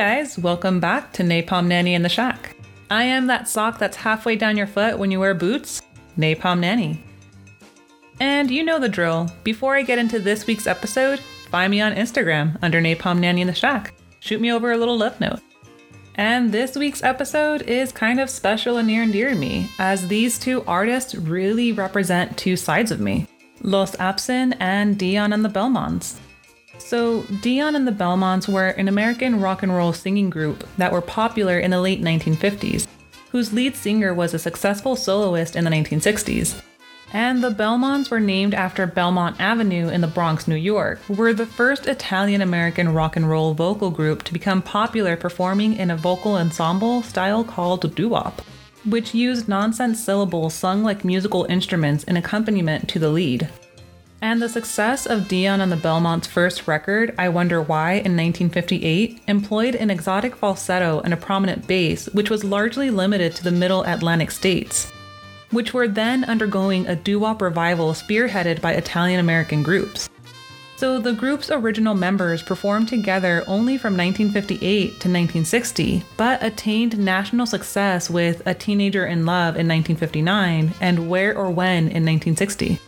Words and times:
guys, 0.00 0.38
welcome 0.38 0.80
back 0.80 1.12
to 1.12 1.22
Napalm 1.22 1.66
Nanny 1.66 1.92
in 1.92 2.00
the 2.00 2.08
Shack. 2.08 2.56
I 2.88 3.02
am 3.02 3.26
that 3.26 3.46
sock 3.46 3.78
that's 3.78 3.98
halfway 3.98 4.34
down 4.34 4.56
your 4.56 4.66
foot 4.66 4.98
when 4.98 5.10
you 5.10 5.20
wear 5.20 5.34
boots, 5.34 5.82
Napalm 6.16 6.60
Nanny. 6.60 7.04
And 8.18 8.50
you 8.50 8.64
know 8.64 8.78
the 8.78 8.88
drill. 8.88 9.30
Before 9.44 9.76
I 9.76 9.82
get 9.82 9.98
into 9.98 10.18
this 10.18 10.46
week's 10.46 10.66
episode, 10.66 11.20
find 11.50 11.70
me 11.70 11.82
on 11.82 11.92
Instagram 11.92 12.58
under 12.62 12.80
Napalm 12.80 13.18
Nanny 13.18 13.42
in 13.42 13.46
the 13.46 13.52
Shack. 13.52 13.92
Shoot 14.20 14.40
me 14.40 14.50
over 14.50 14.72
a 14.72 14.78
little 14.78 14.96
love 14.96 15.20
note. 15.20 15.40
And 16.14 16.50
this 16.50 16.76
week's 16.76 17.02
episode 17.02 17.60
is 17.68 17.92
kind 17.92 18.20
of 18.20 18.30
special 18.30 18.78
and 18.78 18.86
near 18.86 19.02
and 19.02 19.12
dear 19.12 19.28
to 19.28 19.36
me, 19.36 19.68
as 19.78 20.08
these 20.08 20.38
two 20.38 20.64
artists 20.66 21.14
really 21.14 21.72
represent 21.72 22.38
two 22.38 22.56
sides 22.56 22.90
of 22.90 23.00
me 23.00 23.28
Los 23.60 23.94
Absin 23.96 24.56
and 24.60 24.98
Dion 24.98 25.34
and 25.34 25.44
the 25.44 25.50
Belmonts. 25.50 26.18
So, 26.80 27.22
Dion 27.40 27.76
and 27.76 27.86
the 27.86 27.92
Belmonts 27.92 28.48
were 28.48 28.70
an 28.70 28.88
American 28.88 29.40
rock 29.40 29.62
and 29.62 29.72
roll 29.72 29.92
singing 29.92 30.28
group 30.28 30.66
that 30.78 30.92
were 30.92 31.00
popular 31.00 31.60
in 31.60 31.70
the 31.70 31.80
late 31.80 32.02
1950s, 32.02 32.88
whose 33.30 33.52
lead 33.52 33.76
singer 33.76 34.12
was 34.12 34.34
a 34.34 34.38
successful 34.38 34.96
soloist 34.96 35.54
in 35.54 35.64
the 35.64 35.70
1960s. 35.70 36.60
And 37.12 37.44
the 37.44 37.50
Belmonts 37.50 38.10
were 38.10 38.20
named 38.20 38.54
after 38.54 38.86
Belmont 38.86 39.40
Avenue 39.40 39.88
in 39.88 40.00
the 40.00 40.06
Bronx, 40.06 40.48
New 40.48 40.56
York, 40.56 41.00
were 41.08 41.32
the 41.32 41.46
first 41.46 41.86
Italian 41.86 42.40
American 42.40 42.92
rock 42.92 43.16
and 43.16 43.28
roll 43.28 43.52
vocal 43.52 43.90
group 43.90 44.22
to 44.24 44.32
become 44.32 44.62
popular 44.62 45.16
performing 45.16 45.74
in 45.76 45.90
a 45.90 45.96
vocal 45.96 46.34
ensemble 46.34 47.02
style 47.02 47.44
called 47.44 47.94
doo-wop, 47.94 48.42
which 48.84 49.14
used 49.14 49.48
nonsense 49.48 50.02
syllables 50.02 50.54
sung 50.54 50.82
like 50.82 51.04
musical 51.04 51.44
instruments 51.44 52.04
in 52.04 52.16
accompaniment 52.16 52.88
to 52.88 52.98
the 52.98 53.10
lead. 53.10 53.48
And 54.22 54.42
the 54.42 54.50
success 54.50 55.06
of 55.06 55.28
Dion 55.28 55.62
and 55.62 55.72
the 55.72 55.76
Belmonts' 55.76 56.26
first 56.26 56.68
record, 56.68 57.14
I 57.16 57.30
Wonder 57.30 57.62
Why, 57.62 57.92
in 57.92 58.16
1958, 58.16 59.22
employed 59.26 59.74
an 59.74 59.88
exotic 59.88 60.36
falsetto 60.36 61.00
and 61.00 61.14
a 61.14 61.16
prominent 61.16 61.66
bass, 61.66 62.06
which 62.10 62.28
was 62.28 62.44
largely 62.44 62.90
limited 62.90 63.34
to 63.36 63.44
the 63.44 63.50
middle 63.50 63.82
Atlantic 63.84 64.30
states, 64.30 64.92
which 65.52 65.72
were 65.72 65.88
then 65.88 66.24
undergoing 66.24 66.86
a 66.86 66.96
doo 66.96 67.20
wop 67.20 67.40
revival 67.40 67.94
spearheaded 67.94 68.60
by 68.60 68.74
Italian 68.74 69.20
American 69.20 69.62
groups. 69.62 70.10
So 70.76 70.98
the 70.98 71.14
group's 71.14 71.50
original 71.50 71.94
members 71.94 72.42
performed 72.42 72.88
together 72.88 73.42
only 73.46 73.78
from 73.78 73.96
1958 73.96 74.60
to 74.60 75.08
1960, 75.08 76.04
but 76.18 76.42
attained 76.42 76.98
national 76.98 77.46
success 77.46 78.10
with 78.10 78.42
A 78.46 78.52
Teenager 78.52 79.06
in 79.06 79.24
Love 79.24 79.56
in 79.56 79.66
1959 79.66 80.74
and 80.80 81.08
Where 81.08 81.36
or 81.36 81.50
When 81.50 81.88
in 81.88 82.04
1960. 82.04 82.78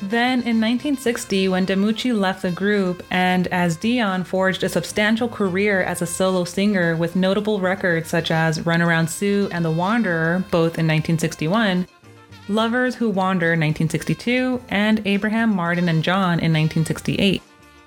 Then 0.00 0.42
in 0.42 0.60
1960, 0.60 1.48
when 1.48 1.66
Demucci 1.66 2.16
left 2.16 2.42
the 2.42 2.52
group 2.52 3.02
and 3.10 3.48
as 3.48 3.76
Dion 3.76 4.22
forged 4.22 4.62
a 4.62 4.68
substantial 4.68 5.28
career 5.28 5.82
as 5.82 6.00
a 6.00 6.06
solo 6.06 6.44
singer 6.44 6.94
with 6.94 7.16
notable 7.16 7.58
records 7.58 8.08
such 8.08 8.30
as 8.30 8.60
Runaround 8.60 9.08
Sue 9.08 9.48
and 9.50 9.64
The 9.64 9.72
Wanderer, 9.72 10.44
both 10.52 10.78
in 10.78 10.86
1961, 10.86 11.88
Lovers 12.48 12.94
Who 12.94 13.10
Wander 13.10 13.48
1962, 13.48 14.62
and 14.68 15.04
Abraham, 15.04 15.54
Martin, 15.54 15.88
and 15.88 16.04
John 16.04 16.38
in 16.38 16.52
1968. 16.52 17.42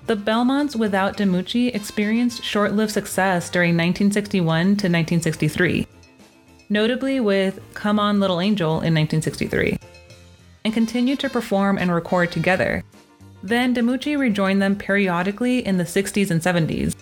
The 0.06 0.16
Belmonts 0.16 0.76
without 0.76 1.16
Demucci 1.16 1.74
experienced 1.74 2.44
short 2.44 2.74
lived 2.74 2.92
success 2.92 3.48
during 3.48 3.70
1961 3.70 4.44
to 4.44 4.68
1963, 4.68 5.86
notably 6.68 7.20
with 7.20 7.58
Come 7.72 7.98
On 7.98 8.20
Little 8.20 8.40
Angel 8.40 8.72
in 8.72 8.94
1963 8.94 9.78
and 10.64 10.74
continued 10.74 11.20
to 11.20 11.30
perform 11.30 11.78
and 11.78 11.92
record 11.92 12.32
together. 12.32 12.84
Then 13.42 13.74
Demucci 13.74 14.16
rejoined 14.16 14.62
them 14.62 14.76
periodically 14.76 15.66
in 15.66 15.76
the 15.76 15.84
60s 15.84 16.30
and 16.30 16.40
70s. 16.40 16.94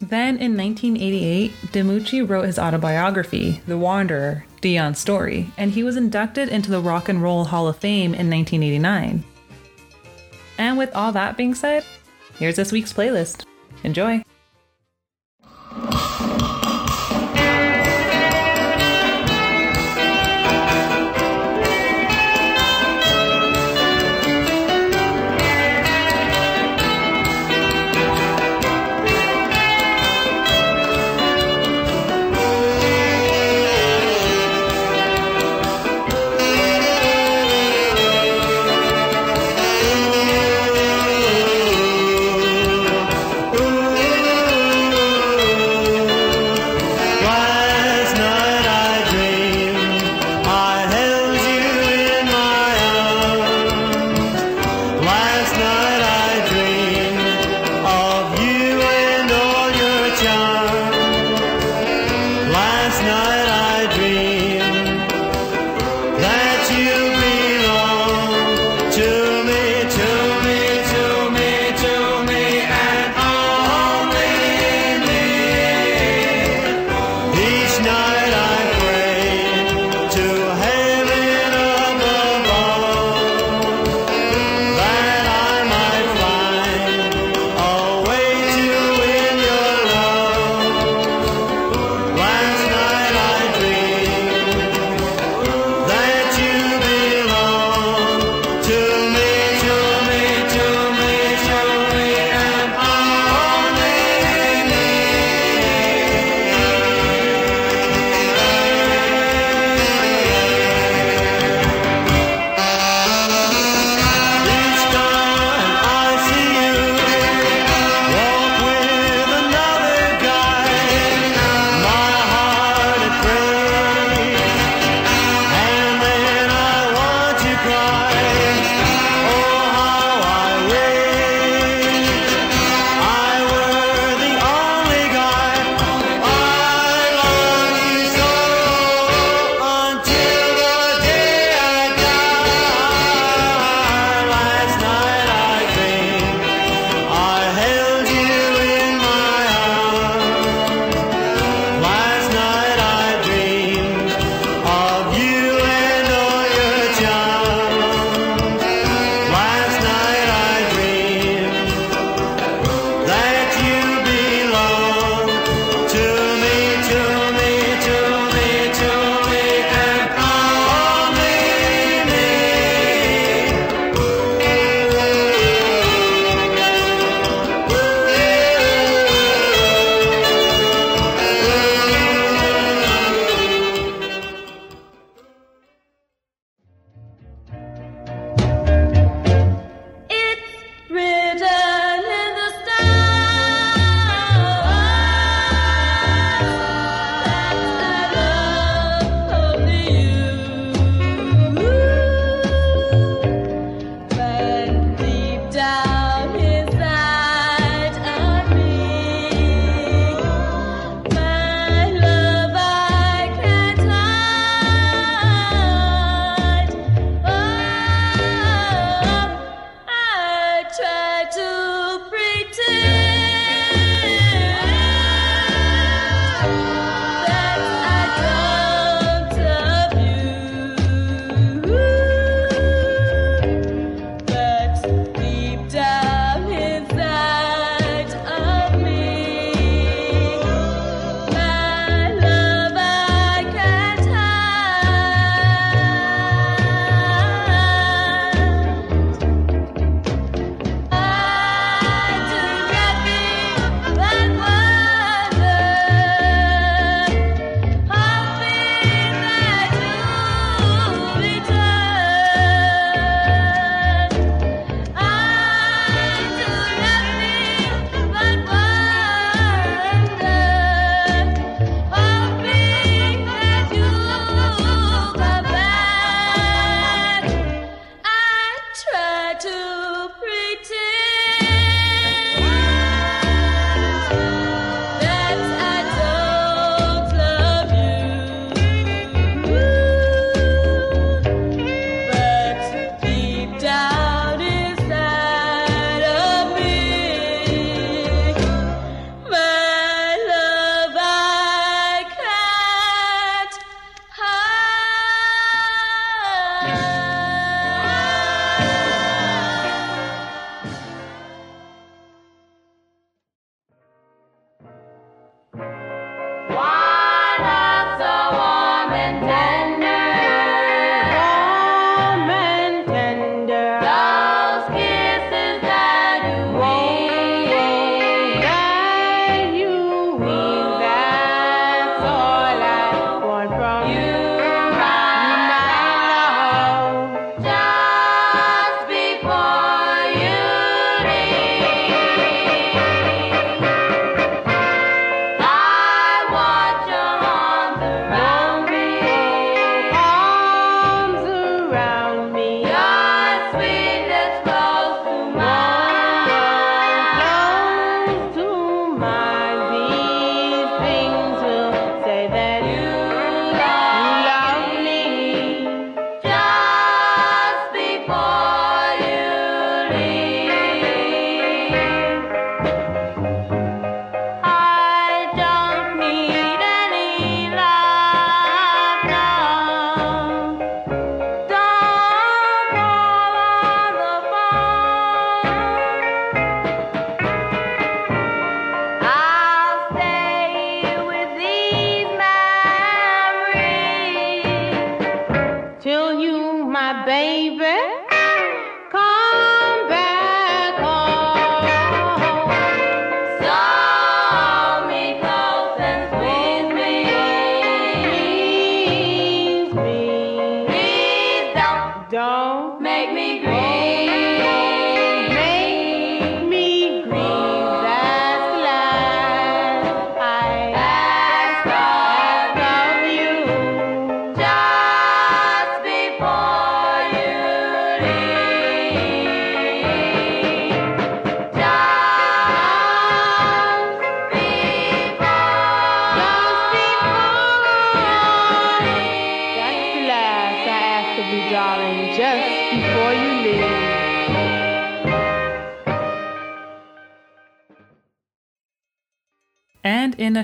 Then 0.00 0.38
in 0.38 0.56
1988, 0.56 1.52
Demucci 1.72 2.28
wrote 2.28 2.46
his 2.46 2.58
autobiography, 2.58 3.62
The 3.66 3.78
Wanderer 3.78 4.44
Dion's 4.60 4.98
Story, 4.98 5.50
and 5.56 5.70
he 5.70 5.82
was 5.82 5.96
inducted 5.96 6.48
into 6.48 6.70
the 6.70 6.80
Rock 6.80 7.08
and 7.08 7.22
Roll 7.22 7.44
Hall 7.44 7.68
of 7.68 7.76
Fame 7.76 8.14
in 8.14 8.30
1989. 8.30 9.24
And 10.58 10.78
with 10.78 10.94
all 10.94 11.12
that 11.12 11.36
being 11.36 11.54
said, 11.54 11.84
here's 12.38 12.56
this 12.56 12.72
week's 12.72 12.92
playlist. 12.92 13.44
Enjoy! 13.82 14.23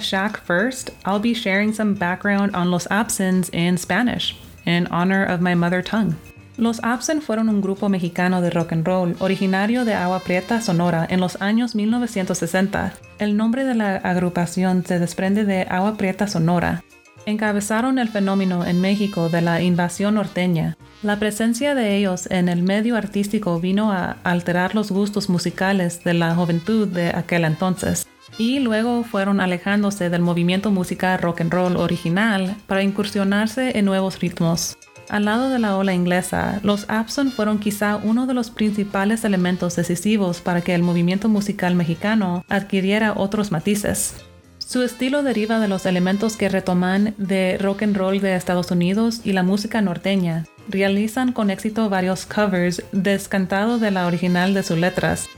Shack 0.00 0.38
first, 0.38 0.90
I'll 1.04 1.21
be 1.21 1.35
sharing 1.35 1.73
some 1.73 1.95
background 1.95 2.54
on 2.54 2.71
Los 2.71 2.87
Absins 2.88 3.50
in 3.52 3.78
Spanish, 3.78 4.37
in 4.66 4.87
honor 4.88 5.25
of 5.25 5.40
my 5.40 5.54
mother 5.54 5.83
tongue. 5.83 6.16
Los 6.57 6.80
Absins 6.83 7.25
fueron 7.25 7.49
un 7.49 7.62
grupo 7.62 7.88
mexicano 7.88 8.42
de 8.42 8.50
rock 8.50 8.73
and 8.73 8.87
roll 8.87 9.16
originario 9.21 9.85
de 9.85 9.95
Agua 9.95 10.21
Prieta, 10.21 10.61
Sonora, 10.61 11.07
en 11.09 11.21
los 11.21 11.40
años 11.40 11.75
1960. 11.75 12.92
El 13.19 13.37
nombre 13.37 13.64
de 13.64 13.75
la 13.75 13.97
agrupación 13.97 14.85
se 14.85 14.99
desprende 14.99 15.45
de 15.47 15.62
Agua 15.71 15.97
Prieta, 15.97 16.26
Sonora. 16.26 16.85
Encabezaron 17.25 17.99
el 17.99 18.09
fenómeno 18.09 18.66
en 18.66 18.80
México 18.80 19.28
de 19.30 19.40
la 19.40 19.62
invasión 19.62 20.16
norteña. 20.16 20.76
La 21.02 21.19
presencia 21.19 21.75
de 21.75 21.97
ellos 21.97 22.26
en 22.30 22.49
el 22.49 22.62
medio 22.62 22.97
artístico 22.97 23.59
vino 23.59 23.90
a 23.90 24.19
alterar 24.23 24.75
los 24.75 24.90
gustos 24.90 25.30
musicales 25.30 26.04
de 26.04 26.12
la 26.12 26.35
juventud 26.35 26.88
de 26.88 27.09
aquel 27.09 27.45
entonces 27.45 28.07
y 28.38 28.60
luego 28.60 29.04
fueron 29.04 29.40
alejándose 29.40 30.10
del 30.10 30.22
movimiento 30.22 30.70
musical 30.70 31.18
rock 31.18 31.40
and 31.40 31.52
roll 31.52 31.76
original 31.76 32.56
para 32.66 32.82
incursionarse 32.82 33.78
en 33.78 33.84
nuevos 33.84 34.20
ritmos. 34.20 34.76
Al 35.10 35.25
lado 35.25 35.50
de 35.50 35.58
la 35.58 35.76
ola 35.76 35.92
inglesa, 35.92 36.60
los 36.62 36.88
Abson 36.88 37.32
fueron 37.32 37.58
quizá 37.58 37.96
uno 37.96 38.26
de 38.28 38.34
los 38.34 38.50
principales 38.50 39.25
elementos 39.25 39.75
decisivos 39.75 40.40
para 40.40 40.60
que 40.60 40.72
el 40.72 40.84
movimiento 40.84 41.28
musical 41.28 41.75
mexicano 41.75 42.44
adquiriera 42.49 43.14
otros 43.16 43.50
matices. 43.50 44.14
Su 44.58 44.84
estilo 44.84 45.25
deriva 45.25 45.58
de 45.58 45.66
los 45.66 45.84
elementos 45.84 46.37
que 46.37 46.49
retoman 46.49 47.14
de 47.18 47.58
rock 47.58 47.82
and 47.82 47.96
roll 47.96 48.20
de 48.20 48.37
Estados 48.37 48.70
Unidos 48.70 49.20
y 49.25 49.32
la 49.32 49.42
música 49.42 49.82
norteña. 49.82 50.46
Realizan 50.68 51.32
con 51.32 51.50
éxito 51.50 51.90
varios 51.90 52.25
covers 52.25 52.84
descantados 52.92 53.80
de 53.80 53.90
la 53.90 54.06
original 54.06 54.54
de 54.54 54.62
sus 54.62 54.78
letras, 54.78 55.28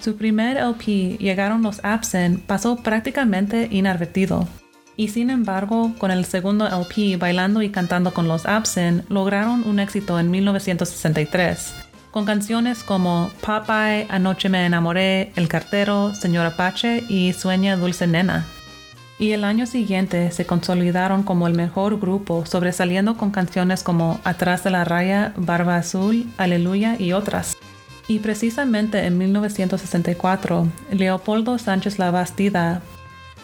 su 0.00 0.16
primer 0.16 0.56
LP, 0.56 1.18
Llegaron 1.18 1.62
los 1.62 1.80
Absent, 1.84 2.40
pasó 2.42 2.76
prácticamente 2.76 3.68
inadvertido. 3.70 4.46
Y 4.96 5.08
sin 5.08 5.30
embargo, 5.30 5.94
con 5.98 6.10
el 6.10 6.24
segundo 6.24 6.66
LP, 6.66 7.16
Bailando 7.18 7.62
y 7.62 7.70
Cantando 7.70 8.14
con 8.14 8.28
los 8.28 8.46
Absent, 8.46 9.08
lograron 9.10 9.62
un 9.68 9.78
éxito 9.78 10.18
en 10.18 10.30
1963, 10.30 11.74
con 12.10 12.24
canciones 12.24 12.82
como 12.82 13.30
Popeye, 13.42 14.06
Anoche 14.08 14.48
me 14.48 14.64
enamoré, 14.64 15.32
El 15.36 15.48
cartero, 15.48 16.14
Señor 16.14 16.46
Apache 16.46 17.04
y 17.08 17.34
Sueña 17.34 17.76
Dulce 17.76 18.06
Nena. 18.06 18.46
Y 19.18 19.32
el 19.32 19.44
año 19.44 19.66
siguiente 19.66 20.30
se 20.30 20.44
consolidaron 20.44 21.22
como 21.22 21.46
el 21.46 21.54
mejor 21.54 21.98
grupo, 21.98 22.44
sobresaliendo 22.44 23.16
con 23.16 23.30
canciones 23.30 23.82
como 23.82 24.20
Atrás 24.24 24.62
de 24.62 24.70
la 24.70 24.84
raya, 24.84 25.32
Barba 25.36 25.76
Azul, 25.76 26.26
Aleluya 26.36 26.96
y 26.98 27.12
otras. 27.12 27.55
Y 28.08 28.20
precisamente 28.20 29.04
en 29.04 29.18
1964, 29.18 30.68
Leopoldo 30.92 31.58
Sánchez 31.58 31.98
La 31.98 32.10
Bastida 32.10 32.82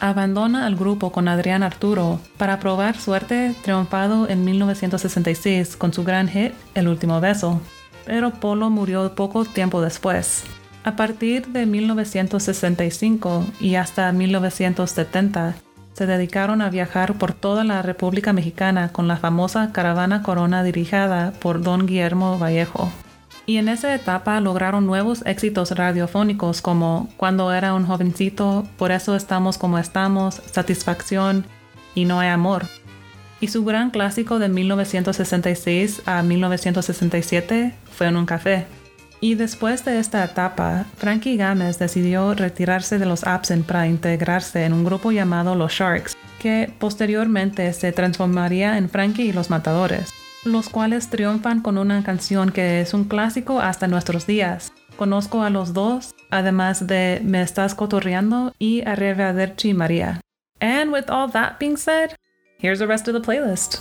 abandona 0.00 0.66
al 0.66 0.76
grupo 0.76 1.12
con 1.12 1.28
Adrián 1.28 1.62
Arturo 1.62 2.20
para 2.36 2.58
probar 2.58 2.98
suerte 2.98 3.54
triunfado 3.62 4.28
en 4.28 4.44
1966 4.44 5.76
con 5.76 5.92
su 5.92 6.04
gran 6.04 6.28
hit 6.28 6.52
El 6.74 6.88
último 6.88 7.20
beso. 7.20 7.60
Pero 8.04 8.32
Polo 8.32 8.70
murió 8.70 9.14
poco 9.14 9.44
tiempo 9.44 9.80
después. 9.80 10.44
A 10.84 10.96
partir 10.96 11.46
de 11.46 11.66
1965 11.66 13.46
y 13.60 13.76
hasta 13.76 14.10
1970, 14.10 15.54
se 15.92 16.06
dedicaron 16.06 16.62
a 16.62 16.70
viajar 16.70 17.14
por 17.18 17.32
toda 17.32 17.62
la 17.62 17.82
República 17.82 18.32
Mexicana 18.32 18.90
con 18.92 19.06
la 19.06 19.16
famosa 19.16 19.70
caravana 19.72 20.22
Corona 20.22 20.64
dirigida 20.64 21.32
por 21.40 21.62
don 21.62 21.86
Guillermo 21.86 22.38
Vallejo. 22.38 22.90
Y 23.44 23.56
en 23.56 23.68
esa 23.68 23.94
etapa 23.94 24.40
lograron 24.40 24.86
nuevos 24.86 25.22
éxitos 25.26 25.72
radiofónicos 25.72 26.62
como 26.62 27.08
Cuando 27.16 27.52
era 27.52 27.74
un 27.74 27.86
jovencito, 27.86 28.66
Por 28.76 28.92
eso 28.92 29.16
estamos 29.16 29.58
como 29.58 29.78
estamos, 29.78 30.40
Satisfacción 30.52 31.44
y 31.94 32.04
No 32.04 32.20
hay 32.20 32.28
amor. 32.28 32.66
Y 33.40 33.48
su 33.48 33.64
gran 33.64 33.90
clásico 33.90 34.38
de 34.38 34.48
1966 34.48 36.02
a 36.06 36.22
1967 36.22 37.74
fue 37.90 38.06
en 38.06 38.16
un 38.16 38.26
café. 38.26 38.66
Y 39.20 39.34
después 39.34 39.84
de 39.84 39.98
esta 39.98 40.24
etapa, 40.24 40.86
Frankie 40.96 41.36
Gámez 41.36 41.78
decidió 41.78 42.34
retirarse 42.34 42.98
de 42.98 43.06
los 43.06 43.24
Absent 43.24 43.66
para 43.66 43.88
integrarse 43.88 44.64
en 44.64 44.72
un 44.72 44.84
grupo 44.84 45.10
llamado 45.10 45.56
Los 45.56 45.72
Sharks, 45.72 46.16
que 46.40 46.72
posteriormente 46.78 47.72
se 47.72 47.92
transformaría 47.92 48.78
en 48.78 48.88
Frankie 48.88 49.24
y 49.24 49.32
los 49.32 49.50
Matadores 49.50 50.12
los 50.44 50.68
cuales 50.68 51.08
triunfan 51.08 51.60
con 51.60 51.78
una 51.78 52.02
canción 52.02 52.50
que 52.50 52.80
es 52.80 52.94
un 52.94 53.04
clásico 53.04 53.60
hasta 53.60 53.86
nuestros 53.86 54.26
días. 54.26 54.72
Conozco 54.96 55.42
a 55.42 55.50
los 55.50 55.72
dos, 55.72 56.14
además 56.30 56.86
de 56.86 57.20
Me 57.24 57.42
estás 57.42 57.74
cotorreando 57.74 58.52
y 58.58 58.82
Arrivederci 58.82 59.74
María. 59.74 60.20
And 60.60 60.92
with 60.92 61.10
all 61.10 61.30
that 61.32 61.58
being 61.58 61.76
said, 61.76 62.16
here's 62.58 62.78
the 62.78 62.86
rest 62.86 63.08
of 63.08 63.14
the 63.14 63.20
playlist. 63.20 63.80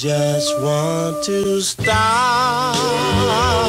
Just 0.00 0.58
want 0.60 1.22
to 1.22 1.60
start 1.60 3.59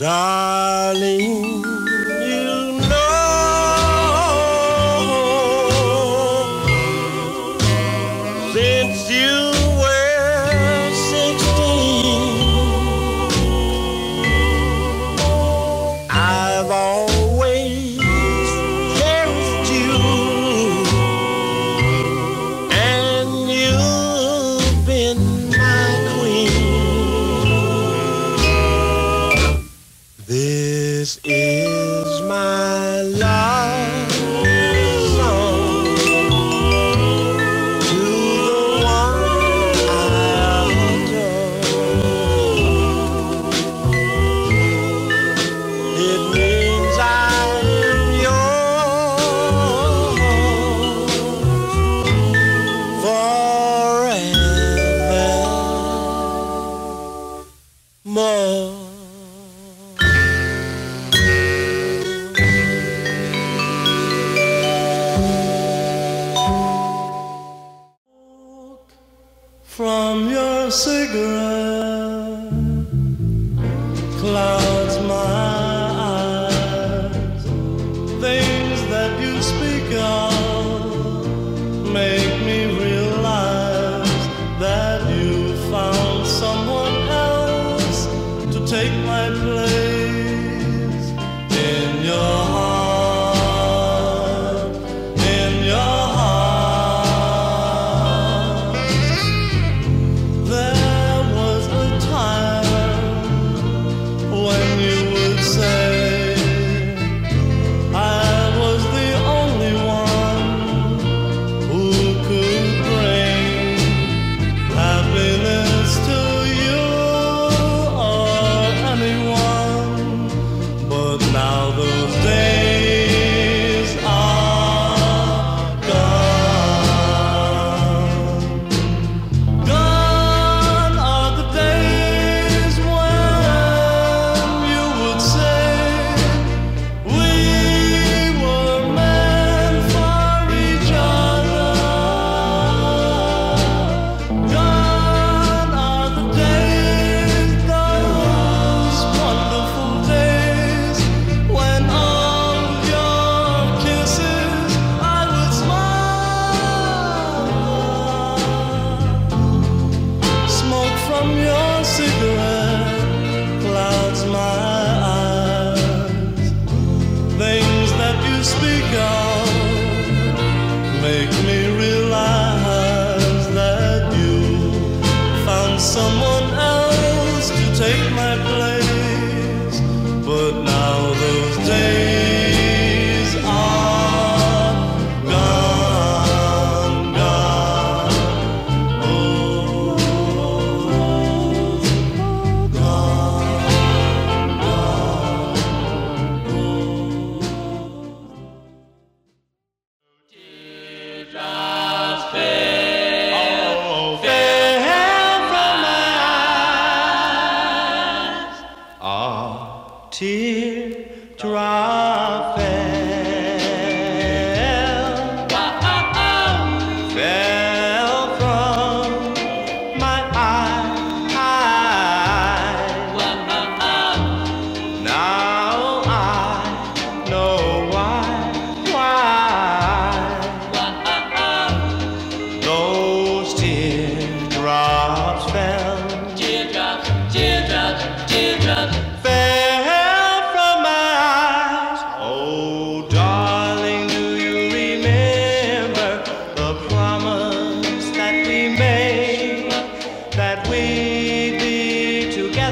die. 0.00 0.49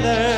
Together 0.01 0.28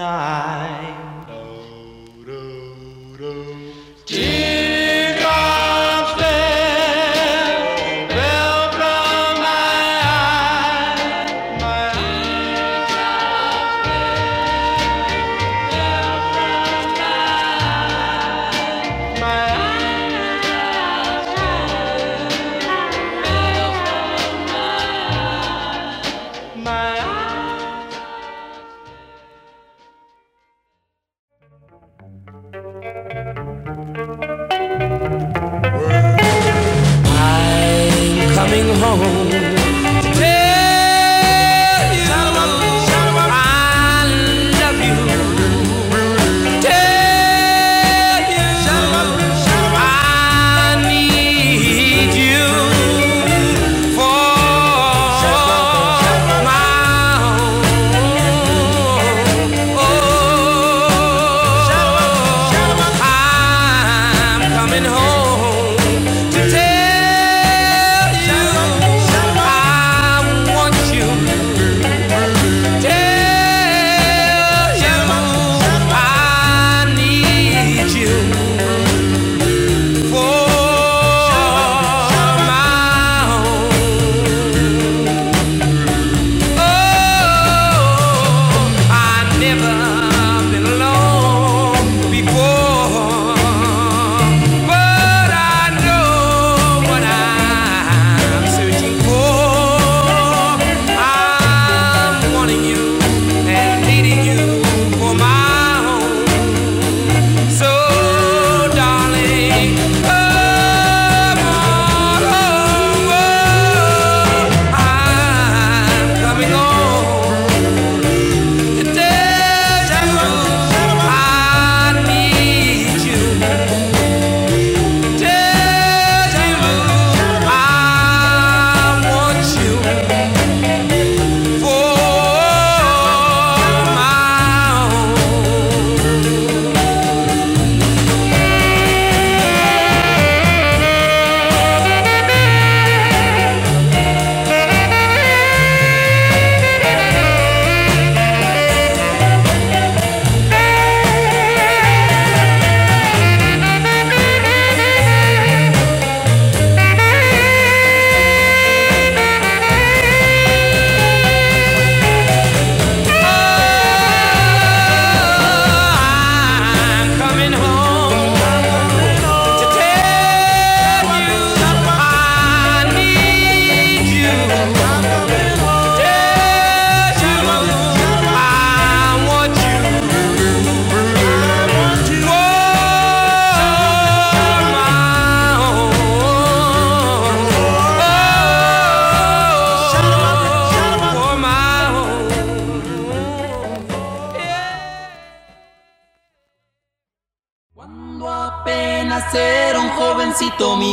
night. 0.00 0.59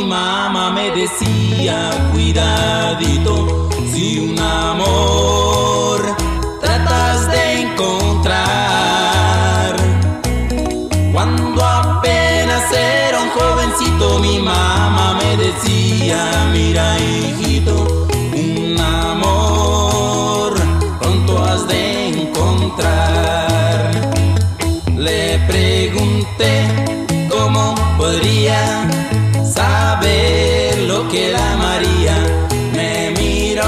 Mamá 0.08 0.70
me 0.70 0.90
decía, 0.90 1.90
cuidadito, 2.12 3.68
si 3.92 4.18
un 4.20 4.38
amor 4.40 6.00
tratas 6.62 7.30
de 7.30 7.62
encontrar. 7.62 8.46
Cuando 11.12 11.62
apenas 11.62 12.72
era 12.72 13.20
un 13.20 13.30
jovencito 13.30 14.18
mi 14.20 14.38
mamá 14.38 15.18
me 15.20 15.36
decía, 15.36 16.48
mira 16.52 16.98
hijito, 16.98 18.08
un 18.32 18.80
amor 18.80 20.54
pronto 20.98 21.44
has 21.44 21.68
de 21.68 22.08
encontrar. 22.08 23.90
Le 24.96 25.38
pregunté 25.46 26.66
cómo 27.28 27.74
podría 27.98 28.88
saber 30.00 30.78
lo 30.80 31.08
que 31.08 31.30
la 31.32 31.56
María 31.56 32.16
me 32.72 33.10
miró, 33.18 33.64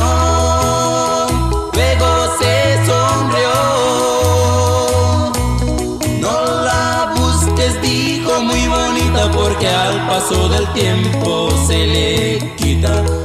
luego 1.72 2.08
se 2.38 2.86
sonrió. 2.86 3.52
No 6.20 6.64
la 6.64 7.12
busques, 7.16 7.80
dijo 7.82 8.42
muy 8.42 8.66
bonita, 8.68 9.30
porque 9.32 9.68
al 9.68 10.06
paso 10.06 10.48
del 10.48 10.72
tiempo 10.72 11.50
se 11.66 11.86
le 11.86 12.56
quita. 12.56 13.19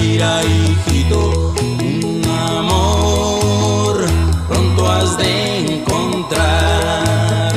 Mira 0.00 0.42
hijito, 0.44 1.54
un 1.60 2.22
amor 2.26 4.06
pronto 4.48 4.90
has 4.90 5.16
de 5.16 5.58
encontrar. 5.74 7.52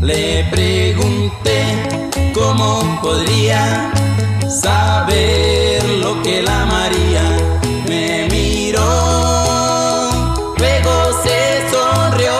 Le 0.00 0.44
pregunté 0.50 1.58
cómo 2.34 3.00
podría 3.02 3.92
saber 4.48 5.82
lo 6.04 6.20
que 6.22 6.42
la 6.42 6.66
María 6.66 7.24
me 7.88 8.28
miró, 8.30 8.90
luego 10.58 10.92
se 11.24 11.38
sonrió. 11.72 12.38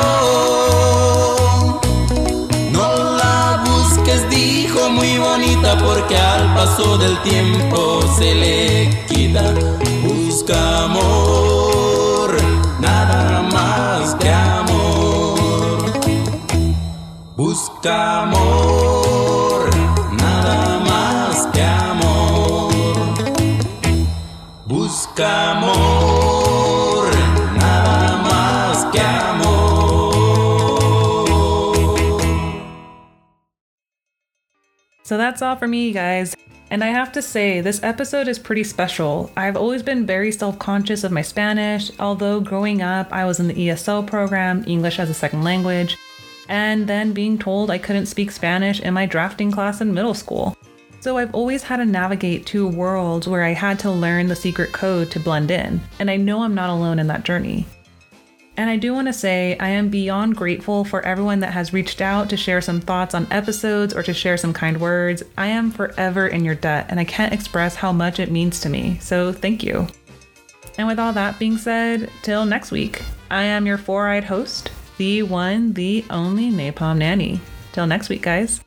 No 2.70 2.86
la 3.16 3.62
busques, 3.66 4.28
dijo 4.28 4.90
muy 4.90 5.18
bonita, 5.18 5.78
porque 5.78 6.16
al 6.16 6.54
paso 6.54 6.98
del 6.98 7.16
tiempo 7.22 7.81
se 8.22 8.34
le 8.34 8.88
quita. 9.08 9.52
Busca 10.04 10.84
amor, 10.84 12.30
nada 12.78 13.42
más 13.42 14.14
que 14.14 14.30
amor. 14.30 15.78
Busca 17.36 18.22
amor, 18.22 19.70
nada 20.12 20.80
más 20.90 21.46
que 21.52 21.62
amor. 21.62 22.72
Busca 24.66 25.50
amor, 25.50 27.10
nada 27.58 28.16
más 28.28 28.84
que 28.92 29.00
amor. 29.00 30.12
So 35.02 35.16
that's 35.16 35.42
all 35.42 35.56
for 35.56 35.66
me, 35.66 35.92
guys. 35.92 36.36
And 36.72 36.82
I 36.82 36.86
have 36.86 37.12
to 37.12 37.20
say, 37.20 37.60
this 37.60 37.82
episode 37.82 38.28
is 38.28 38.38
pretty 38.38 38.64
special. 38.64 39.30
I've 39.36 39.58
always 39.58 39.82
been 39.82 40.06
very 40.06 40.32
self 40.32 40.58
conscious 40.58 41.04
of 41.04 41.12
my 41.12 41.20
Spanish, 41.20 41.90
although 42.00 42.40
growing 42.40 42.80
up, 42.80 43.12
I 43.12 43.26
was 43.26 43.38
in 43.38 43.48
the 43.48 43.68
ESL 43.68 44.06
program, 44.06 44.64
English 44.66 44.98
as 44.98 45.10
a 45.10 45.14
Second 45.14 45.44
Language, 45.44 45.98
and 46.48 46.86
then 46.86 47.12
being 47.12 47.38
told 47.38 47.70
I 47.70 47.76
couldn't 47.76 48.06
speak 48.06 48.30
Spanish 48.30 48.80
in 48.80 48.94
my 48.94 49.04
drafting 49.04 49.52
class 49.52 49.82
in 49.82 49.92
middle 49.92 50.14
school. 50.14 50.56
So 51.00 51.18
I've 51.18 51.34
always 51.34 51.62
had 51.62 51.76
to 51.76 51.84
navigate 51.84 52.46
two 52.46 52.66
worlds 52.66 53.28
where 53.28 53.42
I 53.42 53.52
had 53.52 53.78
to 53.80 53.90
learn 53.90 54.28
the 54.28 54.34
secret 54.34 54.72
code 54.72 55.10
to 55.10 55.20
blend 55.20 55.50
in, 55.50 55.78
and 55.98 56.10
I 56.10 56.16
know 56.16 56.42
I'm 56.42 56.54
not 56.54 56.70
alone 56.70 56.98
in 56.98 57.06
that 57.08 57.24
journey. 57.24 57.66
And 58.56 58.68
I 58.68 58.76
do 58.76 58.92
want 58.92 59.08
to 59.08 59.12
say 59.12 59.56
I 59.58 59.68
am 59.68 59.88
beyond 59.88 60.36
grateful 60.36 60.84
for 60.84 61.02
everyone 61.02 61.40
that 61.40 61.52
has 61.52 61.72
reached 61.72 62.00
out 62.00 62.28
to 62.30 62.36
share 62.36 62.60
some 62.60 62.80
thoughts 62.80 63.14
on 63.14 63.26
episodes 63.30 63.94
or 63.94 64.02
to 64.02 64.12
share 64.12 64.36
some 64.36 64.52
kind 64.52 64.80
words. 64.80 65.22
I 65.38 65.46
am 65.46 65.70
forever 65.70 66.26
in 66.28 66.44
your 66.44 66.54
debt 66.54 66.86
and 66.88 67.00
I 67.00 67.04
can't 67.04 67.32
express 67.32 67.74
how 67.74 67.92
much 67.92 68.18
it 68.18 68.30
means 68.30 68.60
to 68.60 68.68
me. 68.68 68.98
So 69.00 69.32
thank 69.32 69.62
you. 69.62 69.86
And 70.78 70.86
with 70.86 70.98
all 70.98 71.12
that 71.12 71.38
being 71.38 71.58
said, 71.58 72.10
till 72.22 72.44
next 72.44 72.70
week, 72.70 73.02
I 73.30 73.42
am 73.42 73.66
your 73.66 73.78
four 73.78 74.08
eyed 74.08 74.24
host, 74.24 74.70
the 74.98 75.22
one, 75.22 75.72
the 75.72 76.04
only 76.10 76.50
Napalm 76.50 76.98
Nanny. 76.98 77.40
Till 77.72 77.86
next 77.86 78.08
week, 78.08 78.22
guys. 78.22 78.62